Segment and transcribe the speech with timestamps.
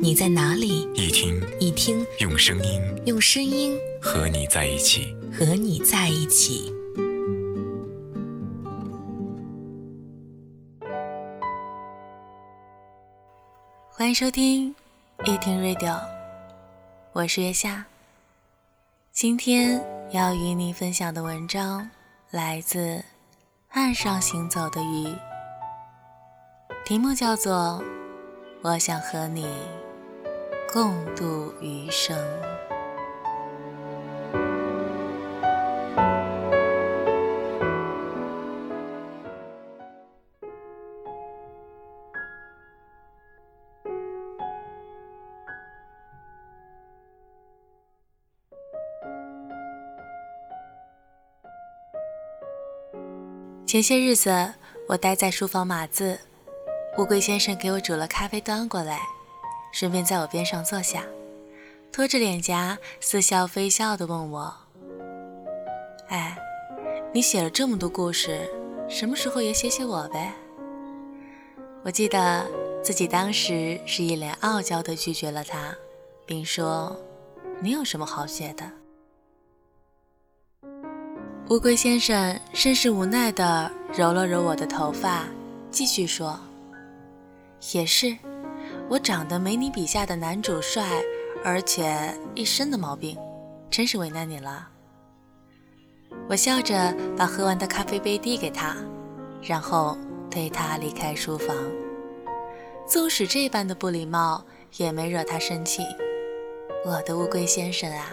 [0.00, 6.72] 你在哪里，一听一听，用声音，用声音和你在一起，和你在一起。
[13.90, 14.74] 欢迎收听
[15.24, 15.98] 一听 Radio，
[17.12, 17.84] 我是月下。
[19.12, 21.88] 今天要与你分享的文章
[22.30, 22.78] 来自
[23.68, 25.06] 《岸上行走的鱼》，
[26.84, 27.82] 题目叫做
[28.66, 29.46] 《我想和你
[30.72, 32.16] 共度余生》。
[53.66, 54.54] 前些日子，
[54.88, 56.18] 我待在书房码字，
[56.96, 59.00] 乌龟先生给我煮了咖啡端过来，
[59.72, 61.02] 顺便在我边上坐下，
[61.90, 64.54] 托着脸颊，似笑非笑地问我
[66.06, 66.38] ：“哎，
[67.12, 68.48] 你写了这么多故事，
[68.88, 70.32] 什么时候也写写我呗？”
[71.82, 72.46] 我记得
[72.82, 75.74] 自己当时是一脸傲娇地拒绝了他，
[76.24, 76.96] 并说
[77.60, 78.64] ：“你有什么好写的？”
[81.50, 85.24] 乌龟先生甚是无奈地揉了揉我的头发，
[85.72, 86.38] 继续说
[87.72, 88.16] ：“也是，
[88.88, 91.02] 我长得没你笔下的男主帅，
[91.42, 93.16] 而且一身的毛病，
[93.70, 94.68] 真是为难你了。”
[96.28, 98.76] 我笑着把喝完的咖啡杯递给他，
[99.42, 99.96] 然后
[100.30, 101.56] 推他离开书房。
[102.86, 104.44] 纵使这般的不礼貌，
[104.76, 105.82] 也没惹他生气。
[106.84, 108.10] 我的乌龟先生啊，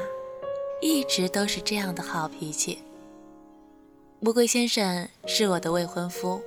[0.81, 2.79] 一直都是这样的好脾气。
[4.21, 6.41] 乌龟先生是我的未婚夫，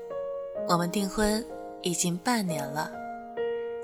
[0.68, 1.44] 我们订婚
[1.84, 2.90] 已经半年了，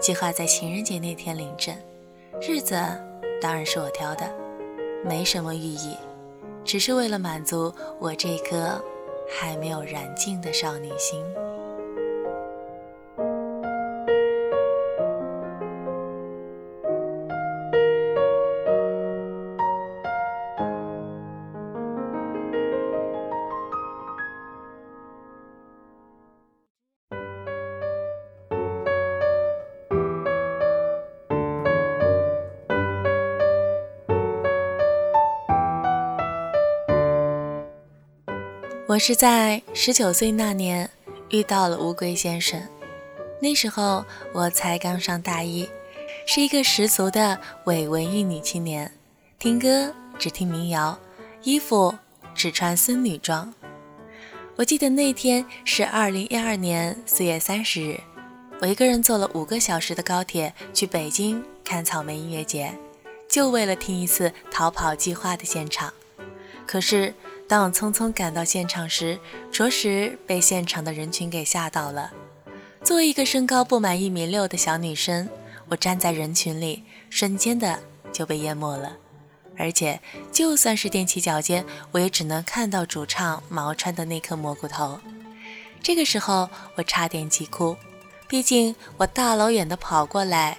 [0.01, 1.77] 计划在情人节那天领证，
[2.41, 2.75] 日子
[3.43, 4.33] 当然是我挑的，
[5.05, 5.95] 没什么寓意，
[6.65, 8.83] 只是为了满足我这颗
[9.29, 11.23] 还没有燃尽的少女心。
[38.91, 40.91] 我是在十九岁那年
[41.29, 42.61] 遇到了乌龟先生，
[43.41, 45.69] 那时候我才刚上大一，
[46.27, 48.91] 是一个十足的伪文艺女青年，
[49.39, 50.99] 听歌只听民谣，
[51.45, 51.97] 衣服
[52.35, 53.55] 只穿森女装。
[54.57, 58.01] 我记得那天是二零一二年四月三十日，
[58.61, 62.75] 我一个人坐了五个小时的高铁去北京看草莓音乐节，
[63.29, 65.95] 就为了听一次《逃跑计划》的现场。
[66.67, 67.15] 可是。
[67.51, 69.19] 当我匆匆赶到现场时，
[69.51, 72.13] 着实被现场的人群给吓到了。
[72.85, 75.29] 作为一个身高不满一米六的小女生，
[75.69, 77.81] 我站在人群里，瞬间的
[78.13, 78.97] 就被淹没了。
[79.59, 80.01] 而且，
[80.31, 85.01] 就算是踮起脚尖，我也只能看到主唱毛川的那颗蘑菇头。
[85.83, 87.77] 这个时候，我差点急哭。
[88.29, 90.57] 毕竟，我大老远的跑过来，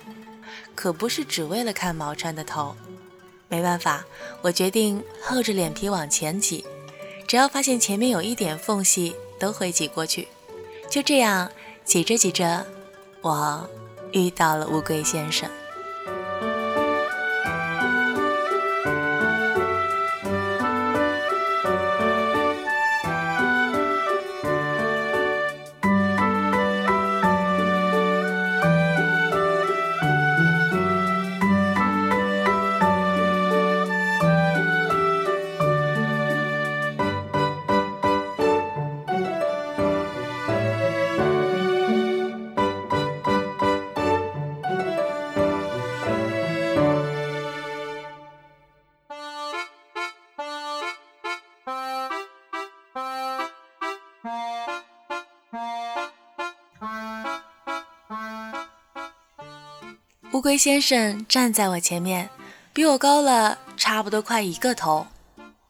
[0.76, 2.76] 可不是只为了看毛川的头。
[3.48, 4.04] 没办法，
[4.42, 6.66] 我决定厚着脸皮往前挤。
[7.32, 10.28] 只要发现前面有一点缝隙，都会挤过去。
[10.90, 11.50] 就这样
[11.86, 12.66] 挤着挤着，
[13.22, 13.70] 我
[14.12, 15.50] 遇到了乌龟先生。
[60.42, 62.28] 乌龟先生站在我前面，
[62.74, 65.06] 比我高了差不多快一个头。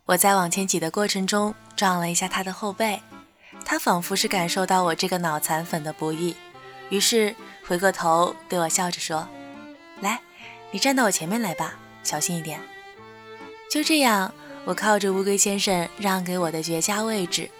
[0.05, 3.01] 我在往前挤的过程中撞了一下他的后背，
[3.65, 6.33] 他仿佛是感受到我这个脑残粉的不易，
[6.87, 7.35] 于是
[7.67, 9.27] 回过头对我笑着说
[9.99, 10.21] ：“来，
[10.71, 12.57] 你站到我前面来吧，小心一点。”
[13.69, 14.33] 就这样，
[14.63, 17.51] 我靠着乌龟先生让给我的绝佳位置，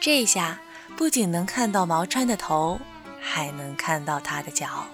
[0.00, 0.58] 这一下
[0.96, 2.80] 不仅能看到毛川的头，
[3.20, 4.86] 还能看到他的脚。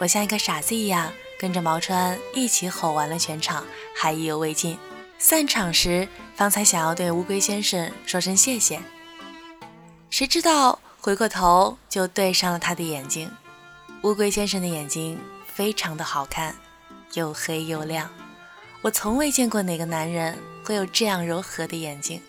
[0.00, 4.78] 我像一个傻子一样跟着毛川一起吼完了全场，还意犹未尽。
[5.18, 8.80] 散场时，方才想要对乌龟先生说声谢谢，
[10.08, 13.30] 谁知道回过头就对上了他的眼睛。
[14.02, 16.56] 乌龟先生的眼睛非常的好看，
[17.12, 18.08] 又黑又亮。
[18.80, 22.22] 我从未见过哪个男人会有这样柔和的眼睛。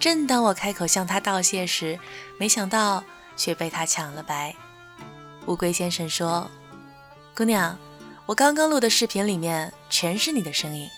[0.00, 1.98] 正当我开口向他道谢时，
[2.38, 3.04] 没想到
[3.36, 4.56] 却被他抢了白。
[5.44, 6.50] 乌龟先生说
[7.36, 7.78] ：“姑娘，
[8.24, 10.88] 我刚刚录的视频里面全是你的声音。”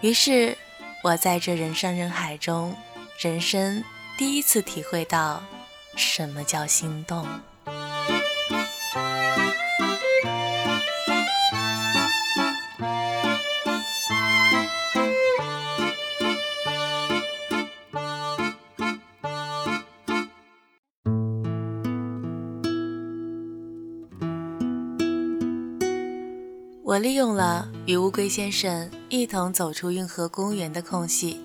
[0.00, 0.56] 于是，
[1.02, 2.72] 我在这人山人海中，
[3.18, 3.82] 人生
[4.16, 5.42] 第一次体会到
[5.96, 7.26] 什么叫心动。
[27.02, 31.40] 利用了与乌龟先生一同走出运河公园的空隙，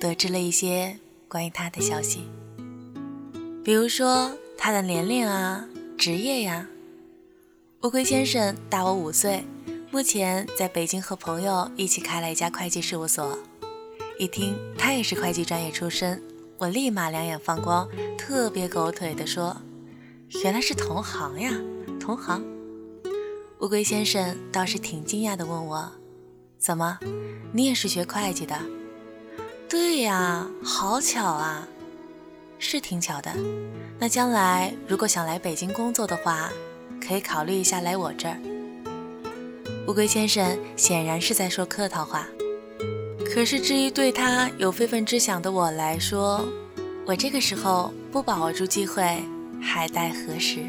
[0.00, 0.96] 得知了一些
[1.26, 2.20] 关于他的消息，
[3.64, 5.66] 比如说他的年龄啊、
[5.98, 6.64] 职业呀。
[7.82, 9.42] 乌龟先生大我五岁，
[9.90, 13.36] 目前在北京和朋友一起开了一家会计事务所。
[14.16, 16.22] 一听他也是会计专业出身，
[16.56, 19.56] 我立马两眼放光，特别狗腿地说
[20.44, 21.50] ：“原来是同行呀，
[21.98, 22.44] 同行。”
[23.60, 25.92] 乌龟先生倒是挺惊讶的，问我
[26.58, 26.98] ：“怎么，
[27.52, 28.58] 你也是学会计的
[29.68, 31.68] ？”“对呀，好巧啊
[32.58, 33.30] ！”“是挺巧的。
[33.98, 36.50] 那将来如果想来北京工作的话，
[37.06, 38.38] 可以考虑一下来我这儿。”
[39.86, 42.26] 乌龟先生显然是在说客套话，
[43.26, 46.48] 可是至于对他有非分之想的我来说，
[47.04, 49.22] 我这个时候不把握住机会，
[49.60, 50.60] 还待何时？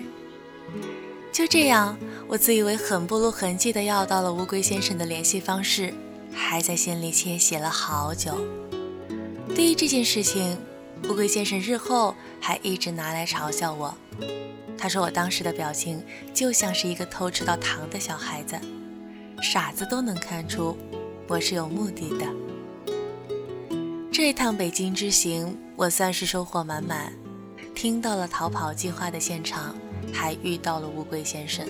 [1.31, 1.97] 就这样，
[2.31, 5.93] 我自以为很不露痕迹地要到了乌龟先生的联系方式，
[6.31, 8.37] 还在心里窃喜了好久。
[9.53, 10.57] 对于这件事情，
[11.09, 13.93] 乌龟先生日后还一直拿来嘲笑我。
[14.77, 16.01] 他说我当时的表情
[16.33, 18.57] 就像是一个偷吃到糖的小孩子，
[19.41, 20.77] 傻子都能看出
[21.27, 22.25] 我是有目的的。
[24.09, 27.11] 这一趟北京之行，我算是收获满满，
[27.75, 29.75] 听到了逃跑计划的现场。
[30.13, 31.65] 还遇到了乌龟先生，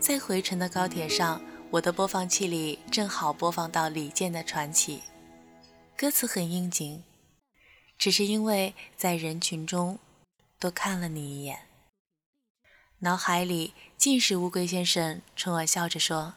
[0.00, 4.98] 在回程的高铁上，我的播放器里正好播放到李健的《传奇》，
[5.98, 7.02] 歌词很应景，
[7.98, 9.98] 只是因为在人群中
[10.58, 11.66] 多看了你一眼，
[13.00, 16.34] 脑海里尽是乌龟先生冲我笑着说：“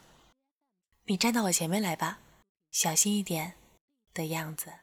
[1.05, 2.17] 你站到我前面来吧，
[2.71, 3.53] 小心一点”
[4.13, 4.80] 的样子。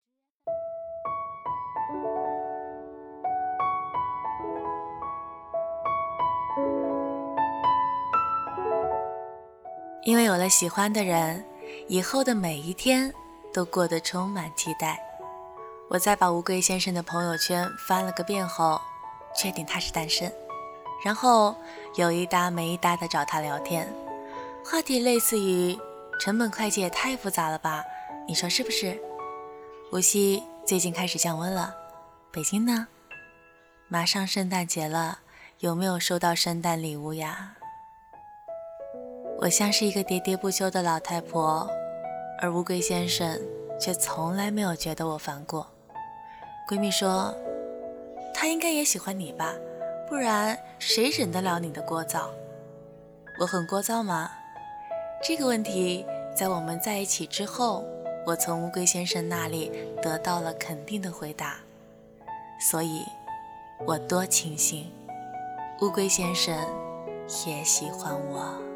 [10.08, 11.44] 因为有了喜欢的人，
[11.86, 13.12] 以后的每一天
[13.53, 14.98] 都过得充满期待。
[15.91, 18.81] 我在把乌龟先生的朋友圈翻了个遍后，
[19.36, 20.32] 确定他是单身，
[21.05, 21.55] 然后
[21.96, 23.86] 有一搭没一搭的找他聊天，
[24.65, 25.79] 话题类似于
[26.19, 27.84] 成本会计也太复杂了吧？
[28.27, 28.98] 你说是不是？
[29.93, 31.74] 无锡最近开始降温了，
[32.32, 32.88] 北京呢？
[33.88, 35.19] 马上圣诞节了，
[35.58, 37.56] 有没有收到圣诞礼物呀？
[39.40, 41.70] 我像是一个喋喋不休的老太婆，
[42.40, 43.40] 而乌龟先生
[43.80, 45.64] 却从来没有觉得我烦过。
[46.68, 47.32] 闺蜜说
[48.34, 49.54] ：“他应该也喜欢你吧，
[50.08, 52.26] 不然谁忍得了你的聒噪？”
[53.38, 54.28] 我很聒噪吗？
[55.22, 56.04] 这个问题
[56.34, 57.84] 在我们在一起之后，
[58.26, 59.70] 我从乌龟先生那里
[60.02, 61.54] 得到了肯定的回答。
[62.60, 63.04] 所以，
[63.86, 64.90] 我多庆幸
[65.80, 66.52] 乌龟先生
[67.46, 68.68] 也喜欢我。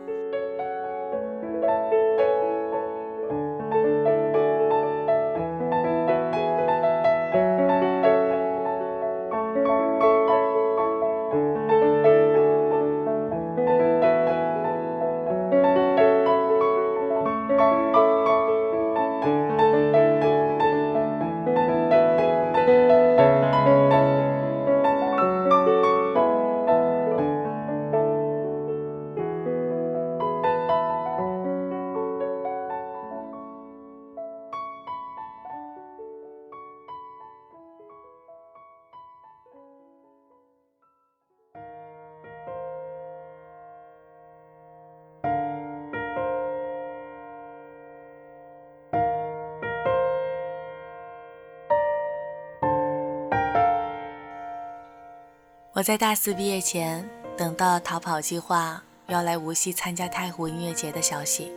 [55.83, 61.51] 我在大四毕业前等到逃跑计划要来无锡参加太湖音乐节的消息。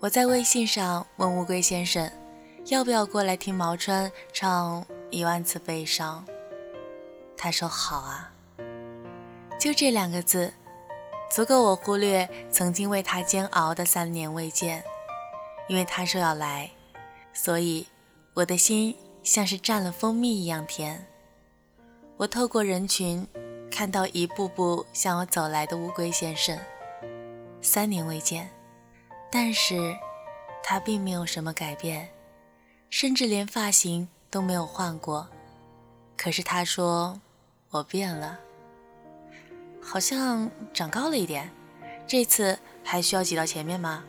[0.00, 2.12] 我在微信上问乌龟先生，
[2.66, 6.22] 要不要过来听毛川唱《一万次悲伤》。
[7.34, 8.30] 他说好啊。
[9.58, 10.52] 就这两个字，
[11.30, 14.84] 足够我忽略曾经为他煎熬的三年未见。
[15.68, 16.70] 因为他说要来，
[17.32, 17.86] 所以
[18.34, 21.06] 我的心像是蘸了蜂蜜一样甜。
[22.22, 23.26] 我透过人群
[23.68, 26.56] 看到一步步向我走来的乌龟先生。
[27.60, 28.48] 三年未见，
[29.28, 29.92] 但是
[30.62, 32.08] 他并没有什么改变，
[32.90, 35.28] 甚至连发型都没有换过。
[36.16, 37.20] 可是他说
[37.70, 38.38] 我变了。
[39.82, 41.50] 好像长高了一点，
[42.06, 44.04] 这次还需要挤到前面吗？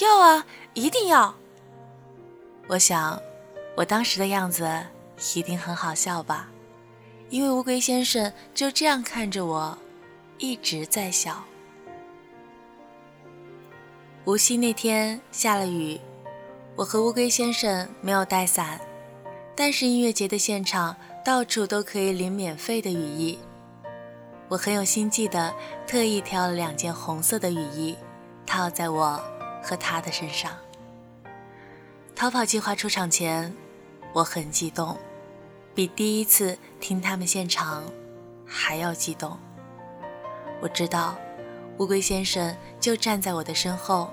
[0.00, 1.34] 要啊，一定要。
[2.68, 3.20] 我想，
[3.76, 4.70] 我当时的样子
[5.34, 6.48] 一定很好笑吧，
[7.30, 9.78] 因为乌龟先生就这样看着我，
[10.38, 11.42] 一直在笑。
[14.24, 15.98] 无锡那天下了雨，
[16.74, 18.80] 我和乌龟先生没有带伞，
[19.54, 20.94] 但是音乐节的现场
[21.24, 23.38] 到处都可以领免费的雨衣。
[24.48, 25.54] 我很有心计的，
[25.86, 27.96] 特意挑了两件红色的雨衣，
[28.44, 29.22] 套在我
[29.62, 30.50] 和他的身上。
[32.16, 33.54] 逃跑计划出场前，
[34.12, 34.98] 我很激动，
[35.74, 37.84] 比第一次听他们现场
[38.46, 39.38] 还要激动。
[40.60, 41.16] 我知道
[41.78, 44.10] 乌龟先生就站在我的身后，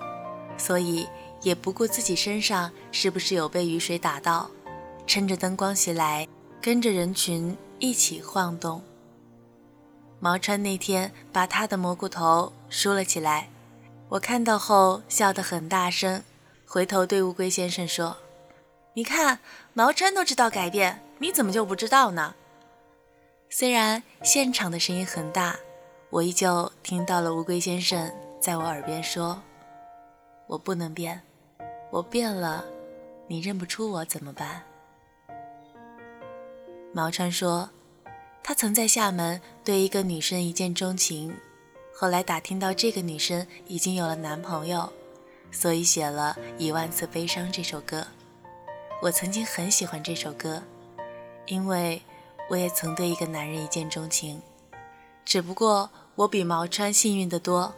[0.57, 1.07] 所以
[1.41, 4.49] 也不顾自己身上是不是有被雨水打到，
[5.05, 6.27] 趁着灯光袭来，
[6.61, 8.81] 跟着人群一起晃动。
[10.19, 13.49] 毛川那天把他的蘑菇头梳了起来，
[14.09, 16.23] 我看到后笑得很大声，
[16.65, 18.17] 回头对乌龟先生说
[18.97, 19.37] ：“你看，
[19.75, 22.33] 毛川都知道改变，你怎么就不知道呢？”
[23.47, 25.55] 虽然现场的声音很大，
[26.09, 28.11] 我依旧听到了乌龟先生
[28.41, 29.39] 在我耳边说
[30.49, 31.21] ：“我不能变，
[31.91, 32.65] 我变了，
[33.27, 34.63] 你认不出我怎么办？”
[36.91, 37.69] 毛川说。
[38.41, 41.35] 他曾在厦门对一个女生一见钟情，
[41.93, 44.91] 后来打听到这个女生已经有了男朋友，
[45.51, 48.07] 所以写了一万次悲伤这首歌。
[48.99, 50.61] 我曾经很喜欢这首歌，
[51.45, 52.01] 因为
[52.49, 54.41] 我也曾对一个男人一见钟情，
[55.23, 57.73] 只不过我比毛川幸运得多。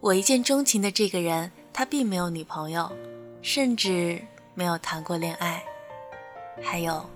[0.00, 2.90] 我一见钟情的这个人，他并没有女朋友，
[3.40, 4.20] 甚至
[4.54, 5.62] 没有谈过恋爱，
[6.60, 7.08] 还有，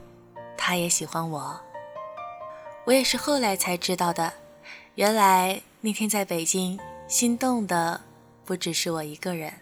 [0.56, 1.60] 他也喜欢我。
[2.84, 4.32] 我也是后来才知道的，
[4.94, 8.00] 原来那天在北京心动的
[8.44, 9.52] 不只是我一个人。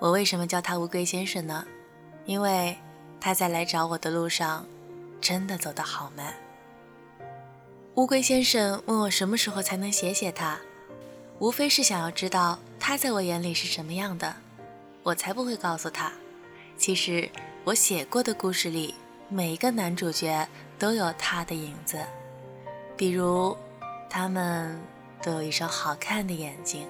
[0.00, 1.66] 我为什么叫他乌龟先生呢？
[2.28, 2.76] 因为
[3.18, 4.66] 他在来找我的路上
[5.18, 6.34] 真的走得好慢。
[7.94, 10.58] 乌龟先生问我什么时候才能写写他，
[11.38, 14.36] 无非是想要知道他在我眼里是什么样的。
[15.02, 16.12] 我才不会告诉他，
[16.76, 17.26] 其实
[17.64, 18.94] 我写过的故事里
[19.30, 20.46] 每一个男主角。
[20.78, 21.98] 都有他的影子，
[22.96, 23.56] 比如，
[24.08, 24.80] 他们
[25.20, 26.86] 都有一双好看的眼睛。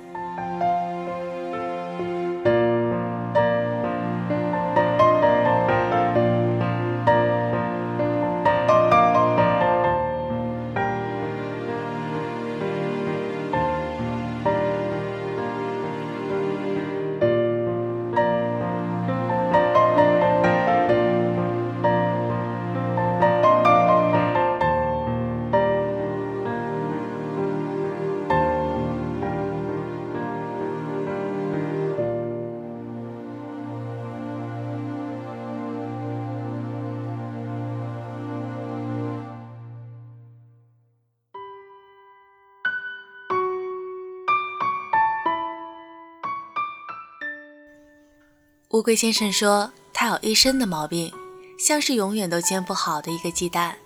[48.72, 51.10] 乌龟先生说：“他有一身的毛病，
[51.58, 53.78] 像是永远都煎不好的一个鸡蛋，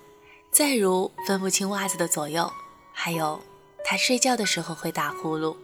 [0.50, 2.52] 再如分不清袜子的左右，
[2.92, 3.40] 还有
[3.84, 5.56] 他睡觉的时候会打呼噜。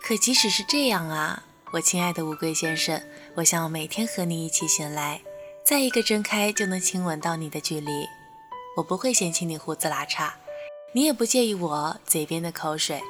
[0.00, 3.02] 可即使是这样啊，我亲爱的乌龟先生，
[3.34, 5.22] 我想要每天和你一起醒来，
[5.64, 8.06] 再一个睁开就能亲吻到你的距离。
[8.76, 10.30] 我不会嫌弃你胡子拉碴，
[10.92, 13.02] 你也不介意我嘴边的口水。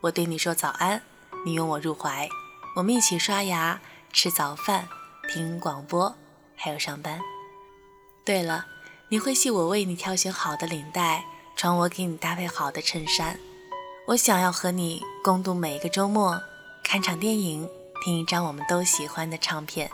[0.00, 1.00] 我对你说早安，
[1.46, 2.28] 你拥我入怀，
[2.74, 3.80] 我们一起刷牙。”
[4.12, 4.86] 吃早饭，
[5.32, 6.14] 听广播，
[6.54, 7.18] 还有上班。
[8.24, 8.66] 对了，
[9.08, 11.24] 你会系我为你挑选好的领带，
[11.56, 13.40] 穿我给你搭配好的衬衫。
[14.08, 16.38] 我想要和你共度每一个周末，
[16.84, 17.66] 看场电影，
[18.04, 19.90] 听一张我们都喜欢的唱片，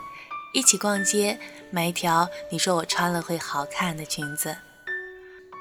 [0.53, 1.39] 一起逛街，
[1.71, 4.57] 买一条你说我穿了会好看的裙子。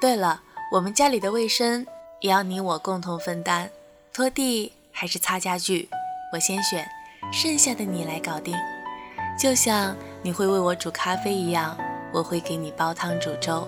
[0.01, 1.87] 对了，我们家里的卫生
[2.21, 3.71] 也要你我共同分担。
[4.13, 5.89] 拖地还是擦家具，
[6.33, 6.91] 我先选，
[7.33, 8.55] 剩下的你来搞定。
[9.39, 11.77] 就像你会为我煮咖啡一样，
[12.13, 13.67] 我会给你煲汤煮粥，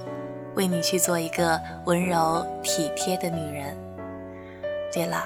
[0.57, 3.77] 为你去做一个温柔体贴的女人。
[4.93, 5.25] 对了，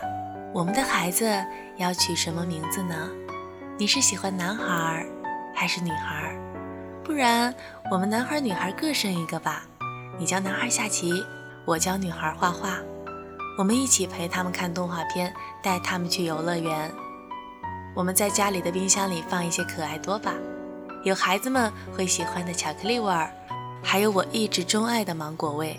[0.53, 1.27] 我们的孩子
[1.77, 2.95] 要取什么名字呢？
[3.79, 5.05] 你是喜欢男孩
[5.55, 6.35] 还是女孩？
[7.03, 7.55] 不然
[7.91, 9.63] 我们男孩女孩各生一个吧。
[10.19, 11.25] 你教男孩下棋，
[11.65, 12.79] 我教女孩画画，
[13.59, 16.93] 我们一起陪他们看动画片，带他们去游乐园。
[17.95, 20.35] 我们在家里的冰箱里放一些可爱多吧，
[21.05, 23.31] 有孩子们会喜欢的巧克力味儿，
[23.83, 25.79] 还有我一直钟爱的芒果味。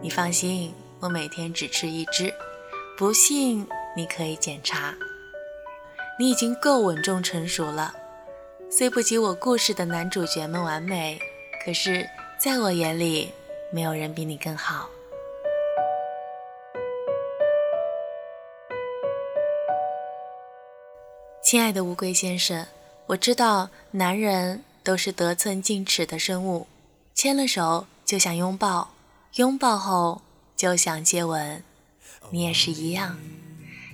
[0.00, 2.34] 你放心，我每天只吃一只，
[2.98, 3.64] 不信
[3.96, 4.92] 你可以检查。
[6.18, 7.94] 你已经够稳重成熟了，
[8.68, 11.20] 虽不及我故事的男主角们完美，
[11.64, 12.04] 可是
[12.38, 13.30] 在我眼里，
[13.70, 14.88] 没有人比你更好。
[21.52, 22.66] 亲爱的乌龟先生，
[23.08, 26.66] 我知道男人都是得寸进尺的生物，
[27.14, 28.94] 牵了手就想拥抱，
[29.34, 30.22] 拥抱后
[30.56, 31.62] 就想接吻，
[32.30, 33.18] 你也是一样。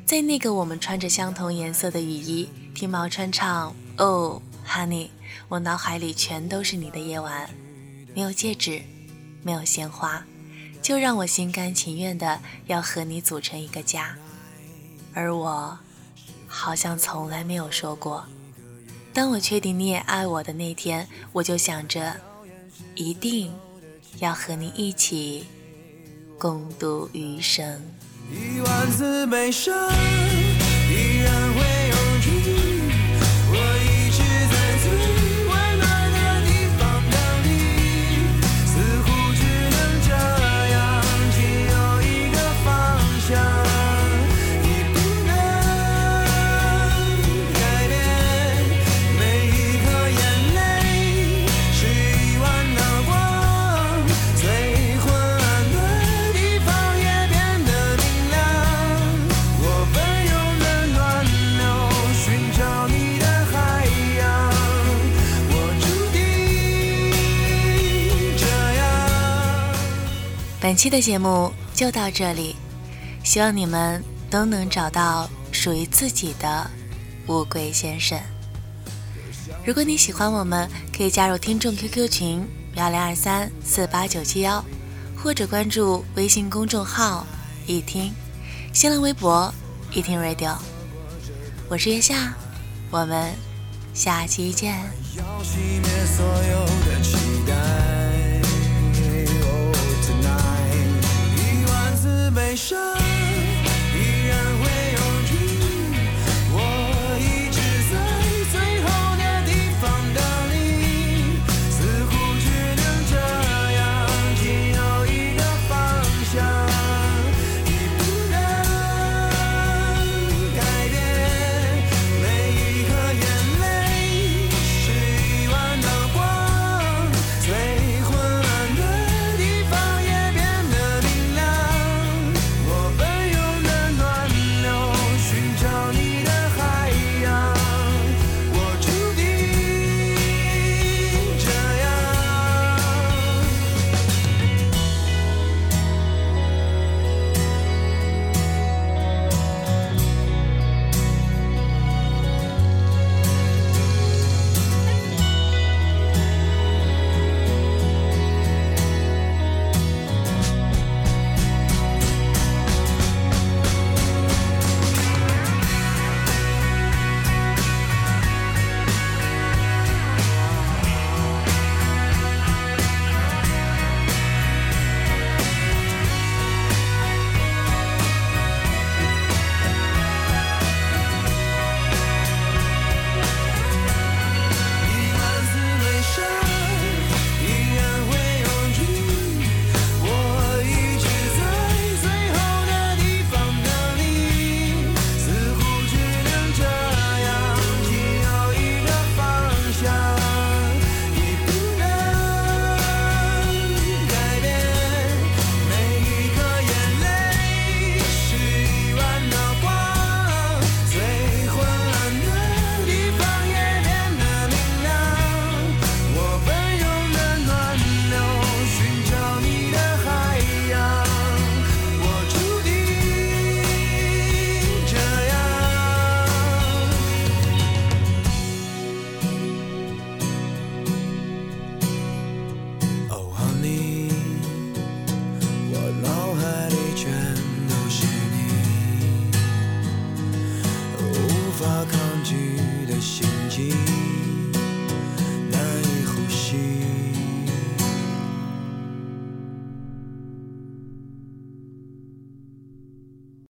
[0.07, 5.07] 在那个我们穿着相同颜色的雨衣，听毛川唱《Oh Honey》，
[5.49, 7.51] 我脑海里全都是你的夜晚，
[8.15, 8.81] 没有戒指，
[9.43, 10.25] 没有鲜花，
[10.81, 12.39] 就让我心甘情愿的
[12.69, 14.17] 要和你组成一个家，
[15.13, 15.77] 而我。
[16.49, 18.25] 好像从来没有说过。
[19.13, 22.17] 当我确定你也爱我的那天，我就想着，
[22.95, 23.53] 一定
[24.19, 25.47] 要和你一起
[26.39, 27.81] 共度余生。
[28.31, 29.75] 一万次悲伤，
[30.91, 31.78] 依然会。
[70.69, 72.55] 本期的节目就到这里，
[73.25, 76.71] 希望你们都能找到属于自己的
[77.29, 78.21] 乌龟先生。
[79.65, 84.63] 如果你喜欢我们，可以加入听众 QQ 群幺零二三四八九七幺，
[85.17, 87.27] 或者关注微信公众号
[87.67, 88.13] “一听”，
[88.75, 89.51] 新浪微博
[89.91, 90.55] “一听 Radio”。
[91.71, 92.35] 我是月下，
[92.91, 93.33] 我们
[93.95, 94.79] 下期见。